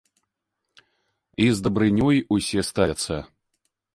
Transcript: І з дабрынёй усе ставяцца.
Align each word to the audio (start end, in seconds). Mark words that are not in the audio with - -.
І 1.43 1.51
з 1.59 1.67
дабрынёй 1.67 2.17
усе 2.37 2.59
ставяцца. 2.73 3.15